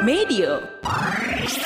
Medio. 0.00 0.64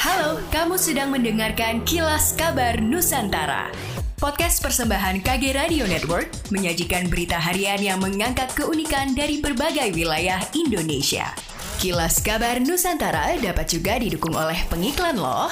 Halo, 0.02 0.42
kamu 0.50 0.74
sedang 0.74 1.14
mendengarkan 1.14 1.86
Kilas 1.86 2.34
Kabar 2.34 2.82
Nusantara. 2.82 3.70
Podcast 4.18 4.58
persembahan 4.58 5.22
KG 5.22 5.54
Radio 5.54 5.86
Network 5.86 6.34
menyajikan 6.50 7.06
berita 7.06 7.38
harian 7.38 7.78
yang 7.78 8.02
mengangkat 8.02 8.50
keunikan 8.58 9.14
dari 9.14 9.38
berbagai 9.38 9.94
wilayah 9.94 10.42
Indonesia. 10.50 11.30
Kilas 11.78 12.18
Kabar 12.26 12.58
Nusantara 12.58 13.38
dapat 13.38 13.70
juga 13.70 14.02
didukung 14.02 14.34
oleh 14.34 14.58
pengiklan 14.66 15.14
loh. 15.14 15.46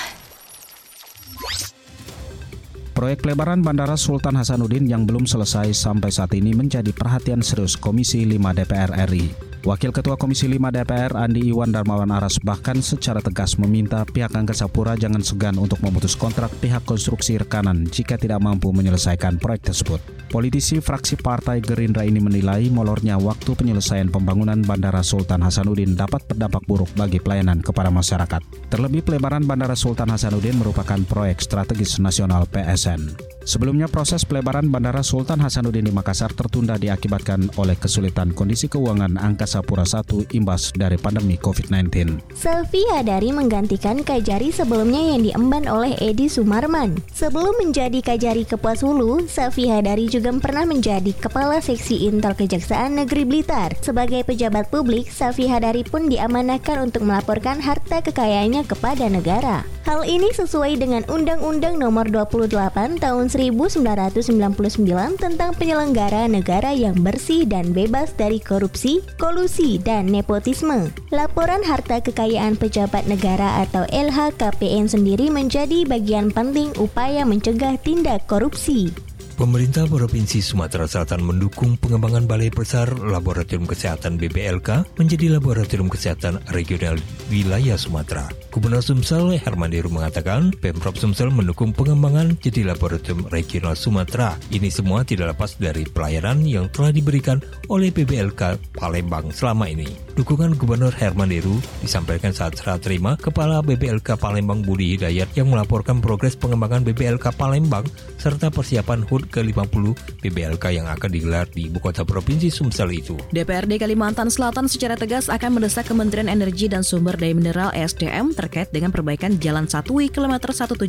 Proyek 2.98 3.22
pelebaran 3.22 3.62
Bandara 3.62 3.94
Sultan 3.94 4.34
Hasanuddin 4.34 4.90
yang 4.90 5.06
belum 5.06 5.30
selesai 5.30 5.70
sampai 5.70 6.10
saat 6.10 6.34
ini 6.34 6.50
menjadi 6.50 6.90
perhatian 6.90 7.46
serius 7.46 7.78
Komisi 7.78 8.26
5 8.26 8.42
DPR 8.58 8.90
RI. 9.06 9.51
Wakil 9.62 9.94
Ketua 9.94 10.18
Komisi 10.18 10.50
5 10.50 10.74
DPR 10.74 11.14
Andi 11.14 11.46
Iwan 11.54 11.70
Darmawan 11.70 12.10
Aras 12.10 12.42
bahkan 12.42 12.82
secara 12.82 13.22
tegas 13.22 13.54
meminta 13.62 14.02
pihak 14.02 14.34
Angkasa 14.34 14.66
Pura 14.66 14.98
jangan 14.98 15.22
segan 15.22 15.54
untuk 15.54 15.78
memutus 15.86 16.18
kontrak 16.18 16.50
pihak 16.58 16.82
konstruksi 16.82 17.38
rekanan 17.38 17.86
jika 17.86 18.18
tidak 18.18 18.42
mampu 18.42 18.74
menyelesaikan 18.74 19.38
proyek 19.38 19.70
tersebut. 19.70 20.02
Politisi 20.32 20.80
fraksi 20.80 21.20
Partai 21.20 21.60
Gerindra 21.60 22.08
ini 22.08 22.16
menilai 22.16 22.72
molornya 22.72 23.20
waktu 23.20 23.52
penyelesaian 23.52 24.08
pembangunan 24.08 24.64
Bandara 24.64 25.04
Sultan 25.04 25.44
Hasanuddin 25.44 25.92
dapat 25.92 26.24
berdampak 26.24 26.64
buruk 26.64 26.88
bagi 26.96 27.20
pelayanan 27.20 27.60
kepada 27.60 27.92
masyarakat. 27.92 28.40
Terlebih 28.72 29.04
pelebaran 29.04 29.44
Bandara 29.44 29.76
Sultan 29.76 30.08
Hasanuddin 30.08 30.56
merupakan 30.56 30.96
proyek 31.04 31.44
strategis 31.44 32.00
nasional 32.00 32.48
PSN. 32.48 33.12
Sebelumnya 33.42 33.90
proses 33.90 34.22
pelebaran 34.22 34.70
Bandara 34.70 35.02
Sultan 35.02 35.42
Hasanuddin 35.42 35.90
di 35.90 35.92
Makassar 35.92 36.30
tertunda 36.30 36.78
diakibatkan 36.78 37.50
oleh 37.58 37.74
kesulitan 37.74 38.30
kondisi 38.30 38.70
keuangan 38.70 39.18
Angkasa 39.18 39.60
Pura 39.66 39.82
I 39.82 40.38
imbas 40.38 40.70
dari 40.72 40.94
pandemi 40.94 41.34
COVID-19. 41.36 42.22
Selvi 42.38 42.86
Hadari 42.94 43.34
menggantikan 43.34 44.06
Kajari 44.06 44.54
sebelumnya 44.54 45.12
yang 45.12 45.26
diemban 45.26 45.66
oleh 45.66 45.98
Edi 45.98 46.30
Sumarman. 46.30 47.02
Sebelum 47.10 47.58
menjadi 47.58 47.98
Kajari 47.98 48.46
Kepuas 48.46 48.86
Hulu, 48.86 49.26
Selvi 49.26 49.66
Hadari 49.66 50.06
juga 50.06 50.21
pernah 50.22 50.62
menjadi 50.62 51.10
Kepala 51.18 51.58
Seksi 51.58 52.06
Intel 52.06 52.38
Kejaksaan 52.38 52.94
Negeri 52.94 53.26
Blitar. 53.26 53.74
Sebagai 53.82 54.22
pejabat 54.22 54.70
publik, 54.70 55.10
Selvi 55.10 55.50
Hadari 55.50 55.82
pun 55.82 56.06
diamanahkan 56.06 56.78
untuk 56.78 57.02
melaporkan 57.02 57.58
harta 57.58 57.98
kekayaannya 57.98 58.62
kepada 58.62 59.10
negara. 59.10 59.66
Hal 59.82 60.06
ini 60.06 60.30
sesuai 60.30 60.78
dengan 60.78 61.02
Undang-Undang 61.10 61.74
Nomor 61.74 62.06
28 62.06 63.02
Tahun 63.02 63.26
1999 63.26 65.18
tentang 65.18 65.50
penyelenggara 65.58 66.30
negara 66.30 66.70
yang 66.70 66.94
bersih 67.02 67.42
dan 67.42 67.74
bebas 67.74 68.14
dari 68.14 68.38
korupsi, 68.38 69.02
kolusi, 69.18 69.82
dan 69.82 70.06
nepotisme. 70.06 70.94
Laporan 71.10 71.66
harta 71.66 71.98
kekayaan 71.98 72.54
pejabat 72.54 73.10
negara 73.10 73.66
atau 73.66 73.82
LHKPN 73.90 74.86
sendiri 74.86 75.34
menjadi 75.34 75.82
bagian 75.82 76.30
penting 76.30 76.70
upaya 76.78 77.26
mencegah 77.26 77.74
tindak 77.82 78.22
korupsi. 78.30 78.94
Pemerintah 79.42 79.90
Provinsi 79.90 80.38
Sumatera 80.38 80.86
Selatan 80.86 81.26
mendukung 81.26 81.74
pengembangan 81.74 82.30
Balai 82.30 82.46
Besar 82.46 82.86
Laboratorium 82.94 83.66
Kesehatan 83.66 84.14
BBLK 84.14 84.94
menjadi 84.94 85.34
Laboratorium 85.34 85.90
Kesehatan 85.90 86.38
Regional 86.54 86.94
Wilayah 87.26 87.74
Sumatera. 87.74 88.30
Gubernur 88.54 88.86
Sumsel 88.86 89.34
Herman 89.34 89.74
mengatakan, 89.90 90.54
Pemprov 90.62 90.94
Sumsel 90.94 91.34
mendukung 91.34 91.74
pengembangan 91.74 92.38
jadi 92.38 92.70
Laboratorium 92.70 93.26
Regional 93.34 93.74
Sumatera. 93.74 94.38
Ini 94.54 94.70
semua 94.70 95.02
tidak 95.02 95.34
lepas 95.34 95.58
dari 95.58 95.90
pelayanan 95.90 96.46
yang 96.46 96.70
telah 96.70 96.94
diberikan 96.94 97.42
oleh 97.66 97.90
BBLK 97.90 98.62
Palembang 98.78 99.34
selama 99.34 99.66
ini. 99.66 99.90
Dukungan 100.14 100.54
Gubernur 100.54 100.94
Herman 100.94 101.34
disampaikan 101.82 102.30
saat 102.30 102.60
serah 102.60 102.76
terima 102.76 103.16
Kepala 103.18 103.64
BBLK 103.64 104.20
Palembang 104.20 104.62
Budi 104.62 104.94
Hidayat 104.94 105.34
yang 105.34 105.50
melaporkan 105.50 105.98
progres 105.98 106.38
pengembangan 106.38 106.84
BBLK 106.86 107.32
Palembang 107.34 107.88
serta 108.20 108.52
persiapan 108.52 109.02
HUT 109.08 109.31
ke-50 109.32 109.96
BBLK 110.20 110.64
yang 110.76 110.86
akan 110.92 111.08
digelar 111.08 111.48
di 111.48 111.72
ibu 111.72 111.80
kota 111.80 112.04
provinsi 112.04 112.52
Sumsel 112.52 112.92
itu. 112.92 113.16
DPRD 113.32 113.80
Kalimantan 113.80 114.28
Selatan 114.28 114.68
secara 114.68 114.92
tegas 114.94 115.32
akan 115.32 115.56
mendesak 115.56 115.88
Kementerian 115.88 116.28
Energi 116.28 116.68
dan 116.68 116.84
Sumber 116.84 117.16
Daya 117.16 117.32
Mineral 117.32 117.72
SDM 117.72 118.36
terkait 118.36 118.68
dengan 118.68 118.92
perbaikan 118.92 119.40
Jalan 119.40 119.64
Satui 119.64 120.12
kilometer 120.12 120.52
171 120.52 120.84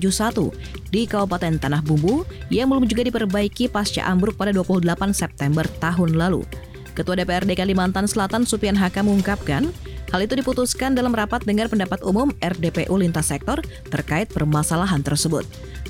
di 0.92 1.08
Kabupaten 1.08 1.56
Tanah 1.56 1.80
Bumbu 1.80 2.28
yang 2.52 2.68
belum 2.68 2.84
juga 2.86 3.08
diperbaiki 3.08 3.72
pasca 3.72 4.04
ambruk 4.04 4.36
pada 4.36 4.52
28 4.52 4.84
September 5.16 5.64
tahun 5.80 6.20
lalu. 6.20 6.44
Ketua 6.94 7.18
DPRD 7.18 7.58
Kalimantan 7.58 8.06
Selatan 8.06 8.46
Supian 8.46 8.78
Haka 8.78 9.02
mengungkapkan, 9.02 9.74
hal 10.14 10.22
itu 10.22 10.38
diputuskan 10.38 10.94
dalam 10.94 11.10
rapat 11.10 11.42
dengar 11.42 11.66
pendapat 11.66 12.06
umum 12.06 12.30
RDPU 12.38 12.94
lintas 13.02 13.34
sektor 13.34 13.58
terkait 13.90 14.30
permasalahan 14.30 15.02
tersebut. 15.02 15.42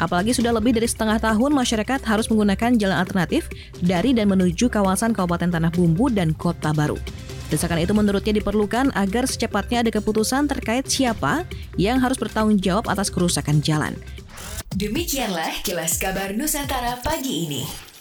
Apalagi 0.02 0.34
sudah 0.34 0.50
lebih 0.50 0.74
dari 0.74 0.90
setengah 0.90 1.22
tahun 1.22 1.54
masyarakat 1.54 2.02
harus 2.06 2.26
menggunakan 2.30 2.78
jalan 2.81 2.98
alternatif 2.98 3.46
dari 3.81 4.14
dan 4.14 4.30
menuju 4.30 4.70
kawasan 4.70 5.14
Kabupaten 5.14 5.54
Tanah 5.54 5.72
Bumbu 5.74 6.09
dan 6.09 6.34
Kota 6.34 6.74
Baru. 6.74 6.98
Desakan 7.54 7.86
itu 7.86 7.94
menurutnya 7.94 8.34
diperlukan 8.34 8.90
agar 8.98 9.30
secepatnya 9.30 9.86
ada 9.86 9.94
keputusan 9.94 10.50
terkait 10.50 10.90
siapa 10.90 11.46
yang 11.78 12.02
harus 12.02 12.18
bertanggung 12.18 12.58
jawab 12.58 12.90
atas 12.90 13.14
kerusakan 13.14 13.62
jalan. 13.62 13.94
Demikianlah 14.74 15.62
kilas 15.62 16.02
kabar 16.02 16.34
Nusantara 16.34 16.98
pagi 17.06 17.46
ini. 17.46 17.93